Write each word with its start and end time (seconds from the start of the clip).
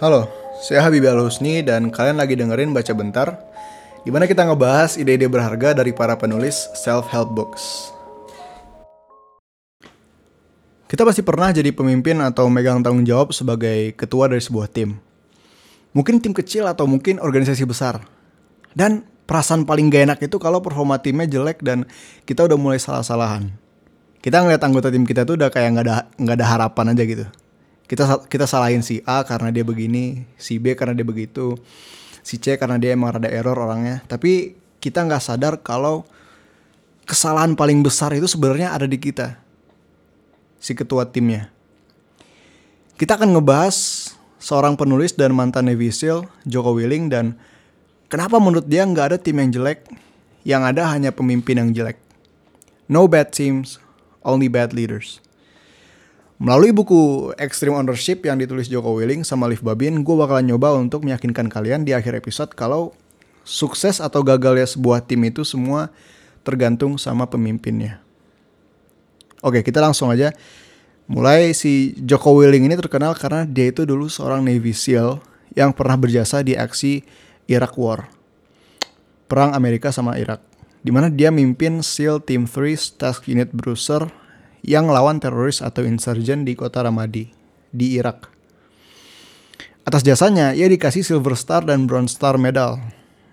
Halo, 0.00 0.32
saya 0.64 0.80
Habibie 0.80 1.12
Al 1.12 1.20
Husni 1.20 1.60
dan 1.60 1.92
kalian 1.92 2.16
lagi 2.16 2.32
dengerin 2.32 2.72
Baca 2.72 2.88
Bentar 2.96 3.36
di 4.00 4.08
mana 4.08 4.24
kita 4.24 4.48
ngebahas 4.48 4.96
ide-ide 4.96 5.28
berharga 5.28 5.76
dari 5.76 5.92
para 5.92 6.16
penulis 6.16 6.72
self-help 6.72 7.28
books. 7.36 7.92
Kita 10.88 11.04
pasti 11.04 11.20
pernah 11.20 11.52
jadi 11.52 11.68
pemimpin 11.76 12.16
atau 12.24 12.48
megang 12.48 12.80
tanggung 12.80 13.04
jawab 13.04 13.36
sebagai 13.36 13.92
ketua 13.92 14.32
dari 14.32 14.40
sebuah 14.40 14.72
tim. 14.72 14.96
Mungkin 15.92 16.24
tim 16.24 16.32
kecil 16.32 16.64
atau 16.64 16.88
mungkin 16.88 17.20
organisasi 17.20 17.68
besar. 17.68 18.00
Dan 18.72 19.04
perasaan 19.28 19.68
paling 19.68 19.92
gak 19.92 20.16
enak 20.16 20.18
itu 20.24 20.40
kalau 20.40 20.64
performa 20.64 20.96
timnya 20.96 21.28
jelek 21.28 21.60
dan 21.60 21.84
kita 22.24 22.48
udah 22.48 22.56
mulai 22.56 22.80
salah-salahan. 22.80 23.52
Kita 24.24 24.40
ngeliat 24.40 24.64
anggota 24.64 24.88
tim 24.88 25.04
kita 25.04 25.28
tuh 25.28 25.36
udah 25.36 25.52
kayak 25.52 25.76
nggak 25.76 25.84
ada 25.84 25.96
nggak 26.16 26.36
ada 26.40 26.46
harapan 26.48 26.96
aja 26.96 27.04
gitu 27.04 27.28
kita 27.90 28.22
kita 28.30 28.46
salahin 28.46 28.86
si 28.86 29.02
A 29.02 29.26
karena 29.26 29.50
dia 29.50 29.66
begini, 29.66 30.22
si 30.38 30.62
B 30.62 30.78
karena 30.78 30.94
dia 30.94 31.02
begitu, 31.02 31.58
si 32.22 32.38
C 32.38 32.54
karena 32.54 32.78
dia 32.78 32.94
emang 32.94 33.18
ada 33.18 33.26
error 33.26 33.58
orangnya. 33.58 33.98
Tapi 34.06 34.54
kita 34.78 35.02
nggak 35.02 35.18
sadar 35.18 35.58
kalau 35.58 36.06
kesalahan 37.02 37.58
paling 37.58 37.82
besar 37.82 38.14
itu 38.14 38.30
sebenarnya 38.30 38.70
ada 38.70 38.86
di 38.86 38.94
kita, 38.94 39.34
si 40.62 40.78
ketua 40.78 41.02
timnya. 41.10 41.50
Kita 42.94 43.18
akan 43.18 43.34
ngebahas 43.34 43.74
seorang 44.38 44.78
penulis 44.78 45.10
dan 45.18 45.34
mantan 45.34 45.66
Navy 45.66 45.90
SEAL, 45.90 46.30
Joko 46.46 46.78
Willing, 46.78 47.10
dan 47.10 47.34
kenapa 48.06 48.38
menurut 48.38 48.70
dia 48.70 48.86
nggak 48.86 49.06
ada 49.10 49.18
tim 49.18 49.34
yang 49.34 49.50
jelek, 49.50 49.90
yang 50.46 50.62
ada 50.62 50.86
hanya 50.94 51.10
pemimpin 51.10 51.58
yang 51.58 51.74
jelek. 51.74 51.98
No 52.86 53.10
bad 53.10 53.34
teams, 53.34 53.82
only 54.22 54.46
bad 54.46 54.70
leaders. 54.70 55.18
Melalui 56.40 56.72
buku 56.72 57.36
Extreme 57.36 57.76
Ownership 57.76 58.24
yang 58.24 58.40
ditulis 58.40 58.64
Joko 58.64 58.96
Willing 58.96 59.28
sama 59.28 59.44
Liv 59.44 59.60
Babin, 59.60 60.00
gue 60.00 60.16
bakalan 60.16 60.48
nyoba 60.48 60.72
untuk 60.72 61.04
meyakinkan 61.04 61.52
kalian 61.52 61.84
di 61.84 61.92
akhir 61.92 62.16
episode 62.16 62.56
kalau 62.56 62.96
sukses 63.44 64.00
atau 64.00 64.24
gagalnya 64.24 64.64
sebuah 64.64 65.04
tim 65.04 65.20
itu 65.28 65.44
semua 65.44 65.92
tergantung 66.40 66.96
sama 66.96 67.28
pemimpinnya. 67.28 68.00
Oke, 69.44 69.60
kita 69.60 69.84
langsung 69.84 70.08
aja. 70.08 70.32
Mulai 71.12 71.52
si 71.52 71.92
Joko 72.08 72.32
Willing 72.32 72.72
ini 72.72 72.76
terkenal 72.80 73.12
karena 73.20 73.44
dia 73.44 73.68
itu 73.68 73.84
dulu 73.84 74.08
seorang 74.08 74.40
Navy 74.40 74.72
SEAL 74.72 75.20
yang 75.52 75.76
pernah 75.76 76.00
berjasa 76.00 76.40
di 76.40 76.56
aksi 76.56 77.04
Iraq 77.52 77.76
War. 77.76 78.08
Perang 79.28 79.52
Amerika 79.52 79.92
sama 79.92 80.16
Irak. 80.16 80.40
Di 80.80 80.88
mana 80.88 81.12
dia 81.12 81.28
mimpin 81.28 81.84
SEAL 81.84 82.24
Team 82.24 82.48
3 82.48 82.96
Task 82.96 83.28
Unit 83.28 83.52
Bruiser 83.52 84.08
yang 84.64 84.88
melawan 84.88 85.16
teroris 85.20 85.64
atau 85.64 85.84
insurgen 85.84 86.44
di 86.44 86.52
kota 86.52 86.84
Ramadi 86.84 87.32
di 87.72 87.96
Irak. 87.96 88.28
Atas 89.84 90.04
jasanya, 90.04 90.52
ia 90.52 90.68
dikasih 90.68 91.02
Silver 91.02 91.34
Star 91.34 91.64
dan 91.64 91.88
Bronze 91.88 92.12
Star 92.12 92.36
Medal. 92.36 92.78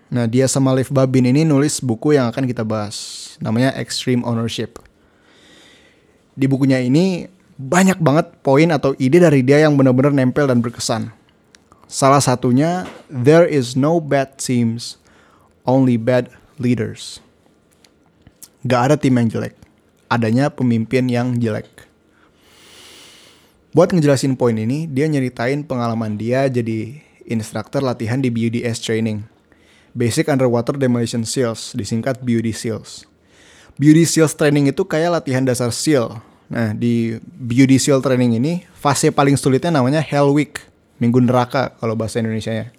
Nah, 0.08 0.23
dia 0.23 0.48
sama 0.48 0.72
Liv 0.72 0.88
Babin 0.88 1.28
ini 1.28 1.44
nulis 1.44 1.83
buku 1.83 2.16
yang 2.16 2.31
akan 2.31 2.48
kita 2.48 2.64
bahas. 2.64 3.36
Namanya 3.44 3.75
Extreme 3.75 4.23
Ownership. 4.23 4.80
Di 6.38 6.48
bukunya 6.48 6.80
ini 6.80 7.28
banyak 7.59 8.00
banget 8.00 8.39
poin 8.39 8.72
atau 8.72 8.95
ide 8.95 9.20
dari 9.20 9.44
dia 9.44 9.67
yang 9.67 9.75
benar-benar 9.75 10.16
nempel 10.16 10.48
dan 10.48 10.64
berkesan. 10.64 11.11
Salah 11.92 12.23
satunya, 12.23 12.88
there 13.11 13.44
is 13.44 13.75
no 13.75 14.00
bad 14.00 14.39
teams, 14.39 14.95
only 15.67 16.00
bad 16.00 16.31
leaders. 16.55 17.20
Gak 18.64 18.92
ada 18.92 18.95
tim 18.95 19.16
yang 19.20 19.28
jelek 19.28 19.66
adanya 20.08 20.52
pemimpin 20.52 21.08
yang 21.11 21.36
jelek. 21.39 21.67
Buat 23.75 23.94
ngejelasin 23.94 24.39
poin 24.39 24.58
ini, 24.58 24.89
dia 24.89 25.05
nyeritain 25.05 25.61
pengalaman 25.61 26.17
dia 26.17 26.49
jadi 26.49 26.97
instruktur 27.27 27.83
latihan 27.83 28.17
di 28.17 28.31
BUDS 28.31 28.81
Training. 28.81 29.27
Basic 29.94 30.30
Underwater 30.31 30.73
Demolition 30.80 31.27
SEALs, 31.27 31.75
disingkat 31.77 32.23
BUD 32.23 32.49
SEALs. 32.55 33.05
BUD 33.77 34.02
SEALs 34.08 34.33
Training 34.33 34.71
itu 34.71 34.81
kayak 34.87 35.21
latihan 35.21 35.45
dasar 35.45 35.70
SEAL. 35.70 36.17
Nah, 36.48 36.71
di 36.73 37.20
BUD 37.21 37.77
SEAL 37.77 38.02
Training 38.02 38.39
ini, 38.39 38.65
fase 38.73 39.11
paling 39.11 39.36
sulitnya 39.36 39.70
namanya 39.70 39.99
Hell 40.02 40.31
Week, 40.31 40.58
minggu 40.98 41.21
neraka 41.21 41.76
kalau 41.77 41.93
bahasa 41.93 42.23
Indonesia-nya. 42.23 42.71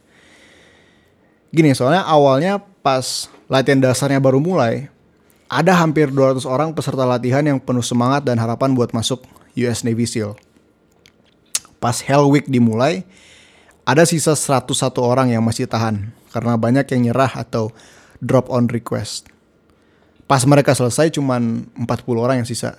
Gini, 1.55 1.77
soalnya 1.77 2.03
awalnya 2.07 2.59
pas 2.83 3.29
latihan 3.47 3.79
dasarnya 3.79 4.19
baru 4.19 4.41
mulai, 4.41 4.91
ada 5.49 5.73
hampir 5.81 6.13
200 6.13 6.45
orang 6.45 6.77
peserta 6.77 7.09
latihan 7.09 7.41
yang 7.41 7.57
penuh 7.57 7.83
semangat 7.83 8.23
dan 8.29 8.37
harapan 8.37 8.77
buat 8.77 8.93
masuk 8.93 9.25
US 9.57 9.81
Navy 9.83 10.05
SEAL. 10.05 10.37
Pas 11.81 11.97
Hell 12.05 12.29
Week 12.29 12.45
dimulai, 12.45 13.09
ada 13.89 14.05
sisa 14.05 14.37
101 14.37 14.69
orang 15.01 15.33
yang 15.33 15.41
masih 15.41 15.65
tahan 15.65 16.13
karena 16.29 16.61
banyak 16.61 16.85
yang 16.93 17.11
nyerah 17.11 17.33
atau 17.33 17.73
drop 18.21 18.53
on 18.53 18.69
request. 18.69 19.33
Pas 20.29 20.45
mereka 20.45 20.77
selesai 20.77 21.09
cuman 21.17 21.73
40 21.81 21.89
orang 22.21 22.45
yang 22.45 22.49
sisa. 22.49 22.77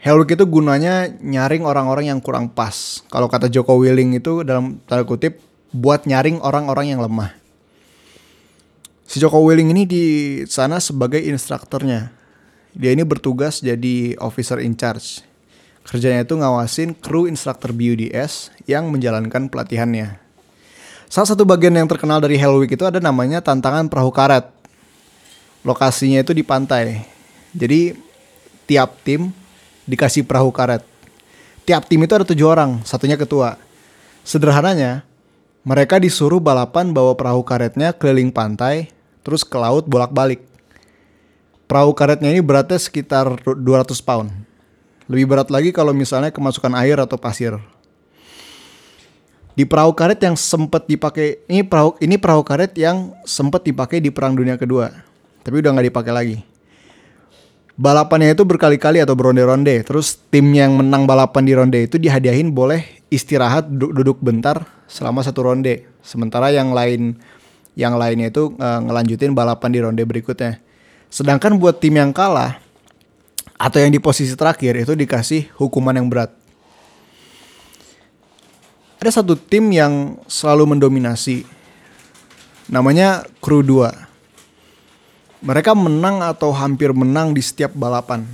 Hell 0.00 0.24
Week 0.24 0.32
itu 0.32 0.48
gunanya 0.48 1.10
nyaring 1.20 1.68
orang-orang 1.68 2.08
yang 2.08 2.24
kurang 2.24 2.48
pas. 2.48 3.04
Kalau 3.12 3.28
kata 3.28 3.52
Joko 3.52 3.76
Willing 3.76 4.16
itu 4.16 4.40
dalam 4.40 4.80
tanda 4.88 5.04
kutip 5.04 5.44
buat 5.74 6.08
nyaring 6.08 6.40
orang-orang 6.40 6.96
yang 6.96 7.04
lemah. 7.04 7.37
Si 9.08 9.16
Joko 9.16 9.40
Willing 9.40 9.72
ini 9.72 9.88
di 9.88 10.04
sana 10.44 10.76
sebagai 10.84 11.16
instrukturnya. 11.16 12.12
Dia 12.76 12.92
ini 12.92 13.08
bertugas 13.08 13.64
jadi 13.64 14.12
officer 14.20 14.60
in 14.60 14.76
charge. 14.76 15.24
Kerjanya 15.88 16.28
itu 16.28 16.36
ngawasin 16.36 16.92
kru 16.92 17.24
instruktur 17.24 17.72
BUDS 17.72 18.52
yang 18.68 18.92
menjalankan 18.92 19.48
pelatihannya. 19.48 20.20
Salah 21.08 21.24
satu 21.24 21.48
bagian 21.48 21.72
yang 21.72 21.88
terkenal 21.88 22.20
dari 22.20 22.36
Hell 22.36 22.60
Week 22.60 22.68
itu 22.68 22.84
ada 22.84 23.00
namanya 23.00 23.40
tantangan 23.40 23.88
perahu 23.88 24.12
karet. 24.12 24.44
Lokasinya 25.64 26.20
itu 26.20 26.36
di 26.36 26.44
pantai. 26.44 27.08
Jadi 27.56 27.96
tiap 28.68 28.92
tim 29.08 29.32
dikasih 29.88 30.28
perahu 30.28 30.52
karet. 30.52 30.84
Tiap 31.64 31.88
tim 31.88 32.04
itu 32.04 32.12
ada 32.12 32.28
tujuh 32.28 32.44
orang, 32.44 32.84
satunya 32.84 33.16
ketua. 33.16 33.56
Sederhananya, 34.20 35.00
mereka 35.64 35.96
disuruh 35.96 36.44
balapan 36.44 36.92
bawa 36.92 37.16
perahu 37.16 37.40
karetnya 37.40 37.96
keliling 37.96 38.28
pantai 38.28 38.97
terus 39.22 39.46
ke 39.46 39.56
laut 39.56 39.86
bolak-balik. 39.86 40.44
Perahu 41.68 41.92
karetnya 41.92 42.32
ini 42.32 42.40
beratnya 42.40 42.80
sekitar 42.80 43.28
200 43.44 43.92
pound. 44.00 44.32
Lebih 45.08 45.28
berat 45.28 45.48
lagi 45.48 45.72
kalau 45.72 45.92
misalnya 45.92 46.32
kemasukan 46.32 46.72
air 46.76 46.96
atau 47.00 47.16
pasir. 47.16 47.56
Di 49.58 49.66
perahu 49.66 49.90
karet 49.90 50.22
yang 50.22 50.38
sempat 50.38 50.86
dipakai 50.86 51.42
ini 51.50 51.66
perahu 51.66 51.98
ini 51.98 52.14
perahu 52.14 52.46
karet 52.46 52.78
yang 52.78 53.10
sempat 53.26 53.66
dipakai 53.66 53.98
di 53.98 54.06
Perang 54.14 54.38
Dunia 54.38 54.54
Kedua, 54.54 54.86
tapi 55.42 55.58
udah 55.58 55.74
nggak 55.74 55.88
dipakai 55.90 56.12
lagi. 56.14 56.36
Balapannya 57.78 58.34
itu 58.34 58.42
berkali-kali 58.42 58.98
atau 59.02 59.14
beronde-ronde. 59.14 59.86
Terus 59.86 60.18
tim 60.34 60.50
yang 60.50 60.74
menang 60.74 61.06
balapan 61.06 61.42
di 61.46 61.52
ronde 61.54 61.78
itu 61.78 61.94
dihadiahin 61.94 62.50
boleh 62.50 62.82
istirahat 63.06 63.70
duduk 63.70 64.18
bentar 64.18 64.66
selama 64.90 65.22
satu 65.22 65.46
ronde. 65.46 65.86
Sementara 66.02 66.50
yang 66.50 66.74
lain 66.74 67.18
yang 67.78 67.94
lainnya 67.94 68.34
itu 68.34 68.58
uh, 68.58 68.82
ngelanjutin 68.82 69.38
balapan 69.38 69.70
di 69.70 69.78
ronde 69.78 70.02
berikutnya. 70.02 70.58
Sedangkan 71.06 71.54
buat 71.62 71.78
tim 71.78 71.94
yang 71.94 72.10
kalah 72.10 72.58
atau 73.54 73.78
yang 73.78 73.94
di 73.94 74.02
posisi 74.02 74.34
terakhir 74.34 74.82
itu 74.82 74.98
dikasih 74.98 75.54
hukuman 75.54 75.94
yang 75.94 76.10
berat. 76.10 76.34
Ada 78.98 79.22
satu 79.22 79.38
tim 79.38 79.70
yang 79.70 80.18
selalu 80.26 80.74
mendominasi. 80.74 81.46
Namanya 82.66 83.22
Kru 83.38 83.62
2. 83.62 83.94
Mereka 85.38 85.70
menang 85.78 86.18
atau 86.18 86.50
hampir 86.50 86.90
menang 86.90 87.30
di 87.30 87.38
setiap 87.38 87.70
balapan. 87.78 88.26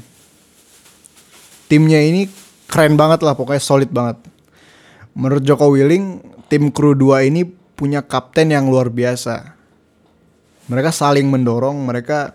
Timnya 1.69 2.01
ini 2.01 2.33
keren 2.65 2.97
banget 2.97 3.21
lah, 3.21 3.37
pokoknya 3.37 3.61
solid 3.61 3.93
banget. 3.93 4.25
Menurut 5.13 5.45
Joko 5.45 5.69
Willing, 5.69 6.25
tim 6.49 6.73
Kru 6.73 6.97
2 6.97 7.29
ini 7.29 7.45
punya 7.75 8.03
kapten 8.03 8.55
yang 8.55 8.71
luar 8.71 8.91
biasa. 8.91 9.55
Mereka 10.71 10.91
saling 10.95 11.29
mendorong, 11.29 11.77
mereka 11.85 12.33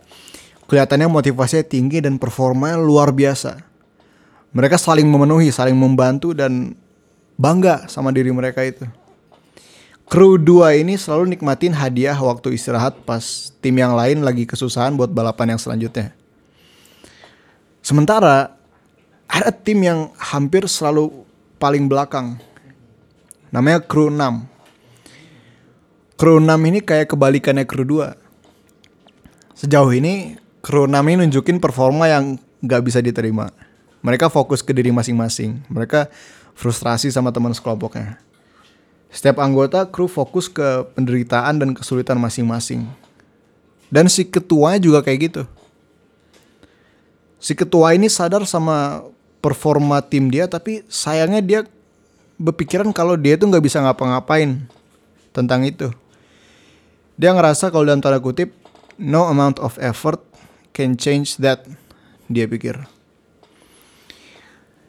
kelihatannya 0.70 1.10
motivasinya 1.10 1.66
tinggi 1.66 2.00
dan 2.00 2.22
performanya 2.22 2.78
luar 2.78 3.10
biasa. 3.10 3.58
Mereka 4.54 4.78
saling 4.78 5.10
memenuhi, 5.10 5.50
saling 5.50 5.74
membantu 5.74 6.38
dan 6.38 6.78
bangga 7.40 7.90
sama 7.90 8.14
diri 8.14 8.30
mereka 8.30 8.62
itu. 8.62 8.86
Kru 10.10 10.42
2 10.42 10.82
ini 10.82 10.98
selalu 10.98 11.38
nikmatin 11.38 11.70
hadiah 11.70 12.18
waktu 12.18 12.58
istirahat 12.58 12.98
pas 13.06 13.54
tim 13.62 13.78
yang 13.78 13.94
lain 13.94 14.26
lagi 14.26 14.50
kesusahan 14.50 14.98
buat 14.98 15.14
balapan 15.14 15.54
yang 15.54 15.62
selanjutnya. 15.62 16.18
Sementara 17.86 18.58
ada 19.30 19.54
tim 19.54 19.78
yang 19.86 20.10
hampir 20.18 20.66
selalu 20.66 21.14
paling 21.62 21.86
belakang. 21.86 22.42
Namanya 23.54 23.86
kru 23.86 24.10
6. 24.10 24.50
Kru 26.20 26.36
6 26.36 26.52
ini 26.68 26.84
kayak 26.84 27.16
kebalikannya 27.16 27.64
kru 27.64 27.88
2. 27.88 28.12
Sejauh 29.56 29.88
ini 29.96 30.36
kru 30.60 30.84
6 30.84 30.92
ini 31.08 31.16
nunjukin 31.24 31.64
performa 31.64 32.12
yang 32.12 32.36
gak 32.60 32.84
bisa 32.84 33.00
diterima. 33.00 33.56
Mereka 34.04 34.28
fokus 34.28 34.60
ke 34.60 34.76
diri 34.76 34.92
masing-masing. 34.92 35.64
Mereka 35.72 36.12
frustrasi 36.60 37.08
sama 37.08 37.32
teman 37.32 37.56
sekelompoknya. 37.56 38.20
Setiap 39.08 39.40
anggota 39.40 39.88
kru 39.88 40.12
fokus 40.12 40.52
ke 40.52 40.92
penderitaan 40.92 41.56
dan 41.56 41.72
kesulitan 41.72 42.20
masing-masing. 42.20 42.84
Dan 43.88 44.12
si 44.12 44.28
ketuanya 44.28 44.84
juga 44.84 45.00
kayak 45.00 45.20
gitu. 45.32 45.48
Si 47.40 47.56
ketua 47.56 47.96
ini 47.96 48.12
sadar 48.12 48.44
sama 48.44 49.08
performa 49.40 50.04
tim 50.04 50.28
dia, 50.28 50.52
tapi 50.52 50.84
sayangnya 50.92 51.40
dia 51.40 51.60
berpikiran 52.36 52.92
kalau 52.92 53.16
dia 53.16 53.40
tuh 53.40 53.48
nggak 53.48 53.64
bisa 53.64 53.80
ngapa-ngapain 53.80 54.68
tentang 55.32 55.64
itu. 55.64 55.96
Dia 57.20 57.36
ngerasa 57.36 57.68
kalau 57.68 57.84
dalam 57.84 58.00
tanda 58.00 58.24
kutip, 58.24 58.56
no 58.96 59.28
amount 59.28 59.60
of 59.60 59.76
effort 59.84 60.24
can 60.72 60.96
change 60.96 61.36
that, 61.44 61.68
dia 62.32 62.48
pikir. 62.48 62.80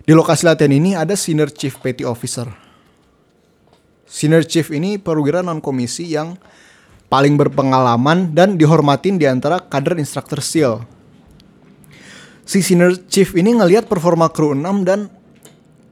Di 0.06 0.14
lokasi 0.14 0.46
latihan 0.46 0.70
ini 0.70 0.94
ada 0.94 1.18
senior 1.18 1.50
chief 1.50 1.82
petty 1.82 2.06
officer 2.06 2.70
Senior 4.10 4.42
Chief 4.42 4.66
ini 4.74 4.98
perwira 4.98 5.38
non 5.38 5.62
komisi 5.62 6.10
yang 6.10 6.34
paling 7.06 7.38
berpengalaman 7.38 8.34
dan 8.34 8.58
dihormatin 8.58 9.22
di 9.22 9.30
antara 9.30 9.62
kader 9.62 10.02
instruktur 10.02 10.42
SEAL. 10.42 10.82
Si 12.42 12.58
Senior 12.58 12.98
Chief 13.06 13.30
ini 13.38 13.54
ngelihat 13.54 13.86
performa 13.86 14.26
kru 14.26 14.50
6 14.50 14.66
dan 14.82 15.06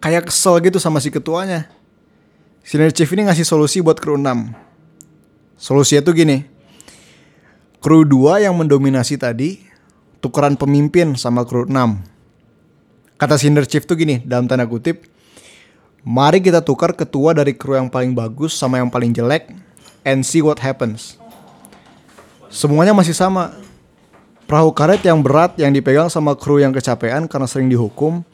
kayak 0.03 0.35
kesel 0.35 0.59
gitu 0.59 0.83
sama 0.83 0.99
si 0.99 1.15
ketuanya. 1.15 1.71
Senior 2.67 2.91
Chief 2.91 3.07
ini 3.15 3.31
ngasih 3.31 3.47
solusi 3.47 3.79
buat 3.79 4.03
kru 4.03 4.19
6. 4.19 4.68
Solusinya 5.59 6.07
tuh 6.07 6.15
gini. 6.15 6.47
Kru 7.83 8.07
2 8.07 8.47
yang 8.47 8.55
mendominasi 8.55 9.19
tadi 9.19 9.59
tukeran 10.23 10.55
pemimpin 10.55 11.19
sama 11.19 11.43
kru 11.43 11.67
6. 11.67 11.75
Kata 13.19 13.35
Senior 13.35 13.67
Chief 13.67 13.83
tuh 13.83 13.99
gini 13.99 14.23
dalam 14.23 14.47
tanda 14.47 14.67
kutip, 14.67 15.03
Mari 16.07 16.39
kita 16.41 16.63
tukar 16.63 16.95
ketua 16.95 17.35
dari 17.35 17.53
kru 17.53 17.75
yang 17.75 17.91
paling 17.91 18.15
bagus 18.15 18.55
sama 18.55 18.79
yang 18.79 18.89
paling 18.89 19.11
jelek 19.11 19.51
and 20.07 20.23
see 20.23 20.41
what 20.41 20.57
happens. 20.63 21.19
Semuanya 22.49 22.95
masih 22.95 23.13
sama. 23.13 23.53
Perahu 24.49 24.73
karet 24.73 25.05
yang 25.05 25.21
berat 25.21 25.59
yang 25.61 25.69
dipegang 25.69 26.09
sama 26.09 26.33
kru 26.33 26.63
yang 26.63 26.73
kecapean 26.73 27.29
karena 27.29 27.45
sering 27.45 27.69
dihukum, 27.69 28.25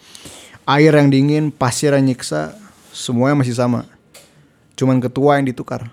air 0.62 0.94
yang 0.94 1.10
dingin, 1.10 1.50
pasir 1.50 1.90
yang 1.90 2.06
nyiksa, 2.06 2.54
semuanya 2.94 3.42
masih 3.42 3.58
sama. 3.58 3.90
Cuman 4.78 5.02
ketua 5.02 5.42
yang 5.42 5.50
ditukar. 5.50 5.90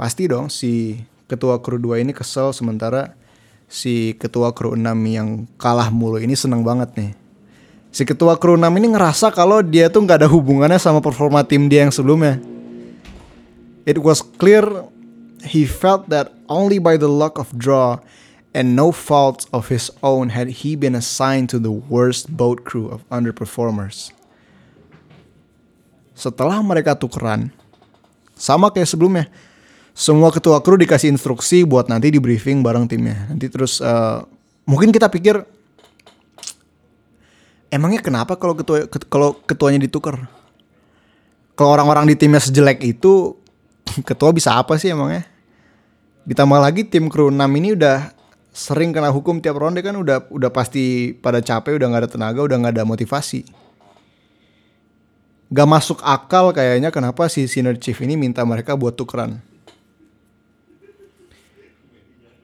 Pasti 0.00 0.24
dong 0.24 0.48
si 0.48 0.96
ketua 1.28 1.60
kru 1.60 1.76
2 1.76 2.00
ini 2.00 2.16
kesel 2.16 2.56
sementara 2.56 3.12
si 3.68 4.16
ketua 4.16 4.56
kru 4.56 4.72
6 4.72 4.80
yang 5.04 5.44
kalah 5.60 5.92
mulu 5.92 6.16
ini 6.16 6.32
seneng 6.32 6.64
banget 6.64 6.88
nih 6.96 7.12
si 7.92 8.08
ketua 8.08 8.38
kru 8.38 8.56
6 8.56 8.64
ini 8.80 8.96
ngerasa 8.96 9.28
kalau 9.34 9.60
dia 9.60 9.90
tuh 9.92 10.06
nggak 10.06 10.24
ada 10.24 10.28
hubungannya 10.30 10.78
sama 10.80 11.02
performa 11.02 11.44
tim 11.44 11.68
dia 11.68 11.84
yang 11.84 11.92
sebelumnya. 11.92 12.38
It 13.84 13.98
was 13.98 14.22
clear 14.22 14.64
he 15.44 15.66
felt 15.66 16.08
that 16.08 16.30
only 16.46 16.78
by 16.78 16.94
the 16.94 17.10
luck 17.10 17.36
of 17.36 17.50
draw 17.52 17.98
and 18.54 18.78
no 18.78 18.94
fault 18.94 19.44
of 19.50 19.68
his 19.68 19.90
own 20.00 20.30
had 20.32 20.62
he 20.62 20.78
been 20.78 20.94
assigned 20.94 21.50
to 21.50 21.58
the 21.58 21.72
worst 21.72 22.30
boat 22.30 22.62
crew 22.62 22.88
of 22.88 23.02
underperformers. 23.10 24.14
Setelah 26.14 26.60
mereka 26.60 26.92
tukeran, 26.92 27.48
sama 28.36 28.68
kayak 28.68 28.92
sebelumnya, 28.92 29.32
semua 30.00 30.32
ketua 30.32 30.64
kru 30.64 30.80
dikasih 30.80 31.12
instruksi 31.12 31.68
buat 31.68 31.92
nanti 31.92 32.08
di 32.08 32.16
briefing 32.16 32.64
bareng 32.64 32.88
timnya. 32.88 33.28
Nanti 33.28 33.52
terus 33.52 33.84
uh, 33.84 34.24
mungkin 34.64 34.88
kita 34.88 35.12
pikir 35.12 35.44
Emangnya 37.70 38.02
kenapa 38.02 38.34
kalau 38.34 38.58
ketua 38.58 38.90
kalau 39.06 39.38
ketuanya 39.46 39.78
ditukar? 39.86 40.26
Kalau 41.54 41.70
orang-orang 41.70 42.10
di 42.10 42.18
timnya 42.18 42.42
sejelek 42.42 42.82
itu, 42.82 43.38
ketua 44.08 44.34
bisa 44.34 44.58
apa 44.58 44.74
sih 44.74 44.90
emangnya? 44.90 45.22
Ditambah 46.26 46.58
lagi 46.58 46.82
tim 46.82 47.06
kru 47.06 47.30
6 47.30 47.38
ini 47.38 47.78
udah 47.78 48.10
sering 48.50 48.90
kena 48.90 49.14
hukum 49.14 49.38
tiap 49.38 49.54
ronde 49.54 49.78
kan 49.86 49.94
udah 49.94 50.26
udah 50.34 50.50
pasti 50.50 51.14
pada 51.14 51.38
capek, 51.38 51.78
udah 51.78 51.86
nggak 51.86 52.02
ada 52.02 52.10
tenaga, 52.10 52.40
udah 52.42 52.56
nggak 52.58 52.74
ada 52.74 52.84
motivasi. 52.84 53.46
Gak 55.50 55.66
masuk 55.66 55.98
akal 56.06 56.54
kayaknya 56.54 56.94
kenapa 56.94 57.26
si 57.26 57.50
senior 57.50 57.74
chief 57.74 57.98
ini 58.02 58.14
minta 58.14 58.42
mereka 58.46 58.78
buat 58.78 58.94
tukeran. 58.94 59.42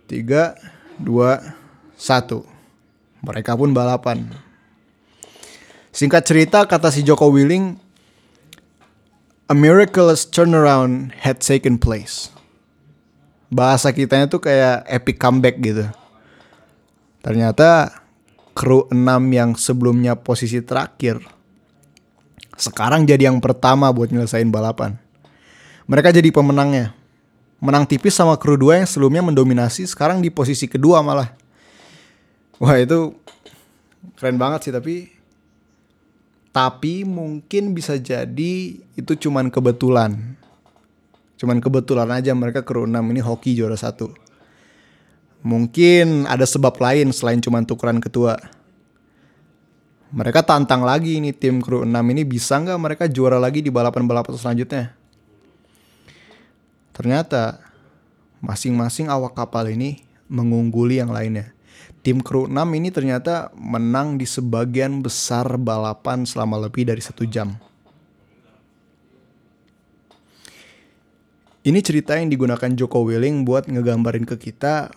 Tiga, 0.07 0.55
dua, 0.97 1.43
satu. 1.99 2.47
Mereka 3.23 3.59
pun 3.59 3.75
balapan. 3.75 4.27
Singkat 5.91 6.23
cerita, 6.25 6.59
kata 6.65 6.95
si 6.95 7.03
Joko 7.03 7.29
Willing, 7.29 7.77
a 9.51 9.55
miraculous 9.55 10.27
turnaround 10.27 11.11
had 11.21 11.43
taken 11.43 11.77
place. 11.77 12.31
Bahasa 13.51 13.95
kitanya 13.95 14.27
tuh 14.27 14.43
kayak 14.43 14.87
epic 14.91 15.19
comeback 15.19 15.59
gitu. 15.63 15.87
Ternyata 17.23 17.91
kru 18.57 18.87
6 18.89 18.97
yang 19.31 19.53
sebelumnya 19.59 20.17
posisi 20.17 20.63
terakhir 20.63 21.37
sekarang 22.57 23.05
jadi 23.05 23.29
yang 23.29 23.39
pertama 23.45 23.93
buat 23.93 24.09
nyelesain 24.09 24.49
balapan. 24.49 24.97
Mereka 25.87 26.11
jadi 26.11 26.33
pemenangnya. 26.33 26.96
Menang 27.57 27.89
tipis 27.89 28.13
sama 28.13 28.37
kru 28.37 28.61
2 28.61 28.85
yang 28.85 28.89
sebelumnya 28.89 29.25
mendominasi 29.25 29.89
sekarang 29.89 30.21
di 30.21 30.29
posisi 30.29 30.69
kedua 30.69 31.01
malah. 31.01 31.33
Wah 32.61 32.77
itu 32.77 33.17
keren 34.17 34.37
banget 34.37 34.69
sih 34.69 34.73
tapi 34.73 35.13
tapi 36.57 37.05
mungkin 37.05 37.77
bisa 37.77 38.01
jadi 38.01 38.81
itu 38.81 39.13
cuman 39.29 39.53
kebetulan. 39.53 40.17
Cuman 41.37 41.61
kebetulan 41.61 42.09
aja 42.17 42.33
mereka 42.33 42.65
kru 42.65 42.89
6 42.89 42.97
ini 42.97 43.21
hoki 43.21 43.53
juara 43.53 43.77
satu. 43.77 44.09
Mungkin 45.45 46.25
ada 46.25 46.49
sebab 46.49 46.81
lain 46.81 47.13
selain 47.13 47.45
cuman 47.45 47.69
tukeran 47.69 48.01
ketua. 48.01 48.41
Mereka 50.17 50.49
tantang 50.49 50.81
lagi 50.81 51.21
ini 51.21 51.37
tim 51.37 51.61
kru 51.61 51.85
6 51.85 51.93
ini 51.93 52.25
bisa 52.25 52.57
nggak 52.57 52.81
mereka 52.81 53.05
juara 53.05 53.37
lagi 53.37 53.61
di 53.61 53.69
balapan-balapan 53.69 54.33
selanjutnya. 54.33 54.96
Ternyata 56.97 57.61
masing-masing 58.41 59.13
awak 59.13 59.37
kapal 59.37 59.69
ini 59.69 60.01
mengungguli 60.33 60.97
yang 60.97 61.13
lainnya 61.13 61.57
tim 62.07 62.23
kru 62.23 62.47
6 62.47 62.55
ini 62.55 62.95
ternyata 62.95 63.51
menang 63.59 64.15
di 64.15 64.23
sebagian 64.23 65.03
besar 65.03 65.59
balapan 65.59 66.23
selama 66.23 66.55
lebih 66.63 66.87
dari 66.87 67.03
satu 67.03 67.27
jam. 67.27 67.59
Ini 71.67 71.83
cerita 71.83 72.15
yang 72.15 72.31
digunakan 72.31 72.71
Joko 72.79 73.03
Willing 73.03 73.43
buat 73.43 73.67
ngegambarin 73.67 74.23
ke 74.23 74.39
kita 74.39 74.95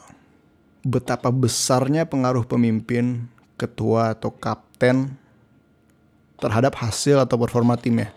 betapa 0.86 1.34
besarnya 1.34 2.06
pengaruh 2.06 2.46
pemimpin, 2.46 3.26
ketua 3.58 4.14
atau 4.14 4.30
kapten 4.30 5.10
terhadap 6.38 6.78
hasil 6.78 7.26
atau 7.26 7.42
performa 7.42 7.74
timnya. 7.74 8.14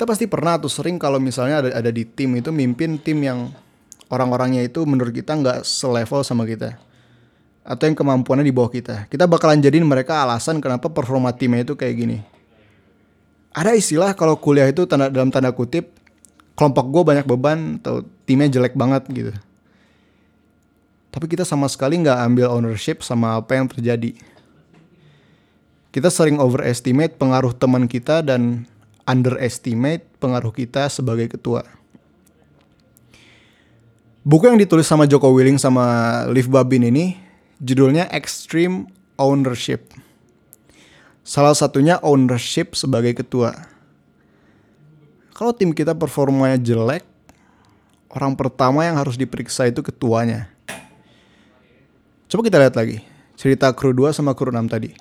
Kita 0.00 0.08
pasti 0.08 0.24
pernah 0.24 0.56
tuh 0.56 0.72
sering 0.72 0.96
kalau 0.96 1.20
misalnya 1.20 1.60
ada, 1.60 1.76
ada 1.76 1.90
di 1.92 2.08
tim 2.08 2.32
itu 2.32 2.48
mimpin 2.48 2.96
tim 2.96 3.20
yang 3.20 3.52
orang-orangnya 4.08 4.64
itu 4.64 4.80
menurut 4.88 5.12
kita 5.12 5.36
nggak 5.36 5.60
selevel 5.60 6.24
sama 6.24 6.48
kita 6.48 6.80
atau 7.60 7.84
yang 7.84 7.92
kemampuannya 7.92 8.48
di 8.48 8.48
bawah 8.48 8.72
kita. 8.72 9.04
Kita 9.12 9.28
bakalan 9.28 9.60
jadiin 9.60 9.84
mereka 9.84 10.24
alasan 10.24 10.64
kenapa 10.64 10.88
performa 10.88 11.36
timnya 11.36 11.68
itu 11.68 11.76
kayak 11.76 11.94
gini. 12.00 12.18
Ada 13.52 13.76
istilah 13.76 14.16
kalau 14.16 14.40
kuliah 14.40 14.72
itu 14.72 14.88
tanda 14.88 15.12
dalam 15.12 15.28
tanda 15.28 15.52
kutip 15.52 15.92
kelompok 16.56 16.88
gue 16.88 17.02
banyak 17.04 17.28
beban 17.28 17.76
atau 17.84 18.00
timnya 18.24 18.48
jelek 18.56 18.72
banget 18.72 19.04
gitu. 19.12 19.36
Tapi 21.12 21.28
kita 21.28 21.44
sama 21.44 21.68
sekali 21.68 22.00
nggak 22.00 22.24
ambil 22.24 22.48
ownership 22.48 23.04
sama 23.04 23.36
apa 23.36 23.52
yang 23.52 23.68
terjadi. 23.68 24.16
Kita 25.92 26.08
sering 26.08 26.40
overestimate 26.40 27.20
pengaruh 27.20 27.52
teman 27.52 27.84
kita 27.84 28.24
dan 28.24 28.64
underestimate 29.10 30.06
pengaruh 30.22 30.54
kita 30.54 30.86
sebagai 30.86 31.26
ketua 31.34 31.66
Buku 34.20 34.52
yang 34.52 34.60
ditulis 34.60 34.84
sama 34.84 35.08
Joko 35.08 35.32
Willing 35.32 35.56
sama 35.56 36.22
Liv 36.28 36.44
Babin 36.52 36.84
ini 36.84 37.16
judulnya 37.56 38.04
Extreme 38.12 38.84
Ownership. 39.16 39.96
Salah 41.24 41.56
satunya 41.56 41.96
ownership 42.04 42.76
sebagai 42.76 43.16
ketua. 43.16 43.56
Kalau 45.32 45.56
tim 45.56 45.72
kita 45.72 45.96
performanya 45.96 46.60
jelek, 46.60 47.00
orang 48.12 48.36
pertama 48.36 48.84
yang 48.84 49.00
harus 49.00 49.16
diperiksa 49.16 49.72
itu 49.72 49.80
ketuanya. 49.80 50.52
Coba 52.28 52.44
kita 52.44 52.60
lihat 52.60 52.76
lagi 52.76 53.00
cerita 53.40 53.72
kru 53.72 53.96
2 53.96 54.12
sama 54.12 54.36
kru 54.36 54.52
6 54.52 54.68
tadi. 54.68 54.92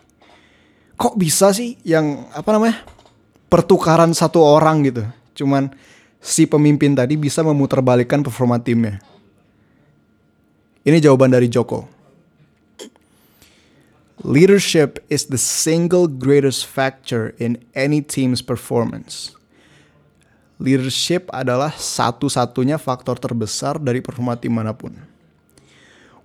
Kok 0.95 1.19
bisa 1.19 1.51
sih 1.51 1.75
yang 1.83 2.23
apa 2.31 2.55
namanya? 2.55 2.87
Pertukaran 3.49 4.13
satu 4.13 4.39
orang 4.39 4.85
gitu. 4.85 5.03
Cuman 5.33 5.73
si 6.21 6.45
pemimpin 6.45 6.93
tadi 6.93 7.17
bisa 7.17 7.41
memutarbalikkan 7.41 8.21
performa 8.21 8.61
timnya. 8.61 9.01
Ini 10.85 11.01
jawaban 11.03 11.33
dari 11.33 11.51
Joko. 11.51 11.89
Leadership 14.19 14.99
is 15.07 15.31
the 15.31 15.39
single 15.39 16.03
greatest 16.03 16.67
factor 16.67 17.31
in 17.39 17.55
any 17.71 18.03
team's 18.03 18.43
performance. 18.43 19.31
Leadership 20.59 21.31
adalah 21.31 21.71
satu-satunya 21.71 22.75
faktor 22.75 23.15
terbesar 23.15 23.79
dari 23.79 24.03
performa 24.03 24.35
tim 24.35 24.59
mana 24.59 24.75
pun. 24.75 24.91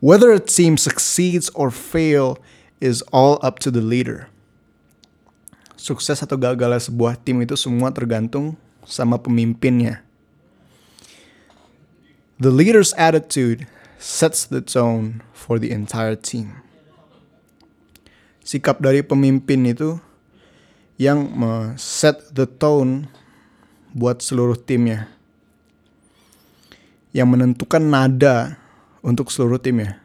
Whether 0.02 0.34
a 0.34 0.42
team 0.42 0.74
succeeds 0.74 1.54
or 1.54 1.70
fail 1.70 2.42
is 2.82 2.98
all 3.14 3.38
up 3.46 3.62
to 3.62 3.70
the 3.70 3.78
leader. 3.78 4.26
Sukses 5.84 6.16
atau 6.24 6.40
gagalnya 6.40 6.80
sebuah 6.80 7.20
tim 7.20 7.44
itu 7.44 7.60
semua 7.60 7.92
tergantung 7.92 8.56
sama 8.88 9.20
pemimpinnya. 9.20 10.00
The 12.40 12.48
leader's 12.48 12.96
attitude 12.96 13.68
sets 14.00 14.48
the 14.48 14.64
tone 14.64 15.20
for 15.36 15.60
the 15.60 15.68
entire 15.68 16.16
team. 16.16 16.56
Sikap 18.40 18.80
dari 18.80 19.04
pemimpin 19.04 19.68
itu 19.68 20.00
yang 20.96 21.28
set 21.76 22.32
the 22.32 22.48
tone 22.48 23.12
buat 23.92 24.24
seluruh 24.24 24.56
timnya. 24.56 25.12
Yang 27.12 27.28
menentukan 27.28 27.84
nada 27.84 28.56
untuk 29.04 29.28
seluruh 29.28 29.60
timnya. 29.60 30.00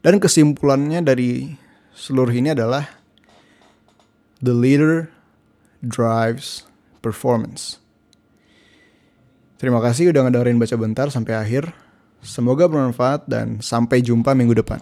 Dan 0.00 0.16
kesimpulannya 0.16 1.04
dari 1.04 1.60
seluruh 1.92 2.32
ini 2.32 2.56
adalah 2.56 2.99
the 4.40 4.56
leader 4.56 5.12
drives 5.84 6.64
performance. 7.04 7.80
Terima 9.60 9.84
kasih 9.84 10.12
udah 10.12 10.24
ngedengerin 10.24 10.56
baca 10.56 10.76
bentar 10.80 11.06
sampai 11.12 11.36
akhir. 11.36 11.76
Semoga 12.24 12.68
bermanfaat 12.68 13.28
dan 13.28 13.60
sampai 13.60 14.00
jumpa 14.00 14.32
minggu 14.32 14.56
depan. 14.56 14.80